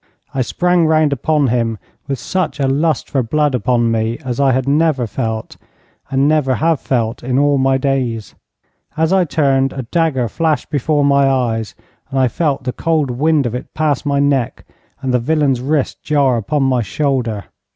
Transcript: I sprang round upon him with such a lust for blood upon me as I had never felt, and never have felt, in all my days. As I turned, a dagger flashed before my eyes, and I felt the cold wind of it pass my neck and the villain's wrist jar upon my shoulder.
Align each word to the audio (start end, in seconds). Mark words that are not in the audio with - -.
I 0.33 0.41
sprang 0.41 0.87
round 0.87 1.13
upon 1.13 1.49
him 1.49 1.77
with 2.07 2.17
such 2.17 2.59
a 2.59 2.67
lust 2.67 3.07
for 3.07 3.21
blood 3.21 3.53
upon 3.53 3.91
me 3.91 4.17
as 4.25 4.39
I 4.39 4.51
had 4.51 4.67
never 4.67 5.05
felt, 5.05 5.57
and 6.09 6.27
never 6.27 6.55
have 6.55 6.79
felt, 6.81 7.21
in 7.21 7.37
all 7.37 7.59
my 7.59 7.77
days. 7.77 8.33
As 8.97 9.13
I 9.13 9.25
turned, 9.25 9.73
a 9.73 9.83
dagger 9.83 10.27
flashed 10.27 10.71
before 10.71 11.05
my 11.05 11.29
eyes, 11.29 11.75
and 12.09 12.17
I 12.17 12.29
felt 12.29 12.63
the 12.63 12.73
cold 12.73 13.11
wind 13.11 13.45
of 13.45 13.53
it 13.53 13.75
pass 13.75 14.03
my 14.03 14.19
neck 14.19 14.65
and 15.03 15.13
the 15.13 15.19
villain's 15.19 15.61
wrist 15.61 16.01
jar 16.01 16.35
upon 16.35 16.63
my 16.63 16.81
shoulder. 16.81 17.43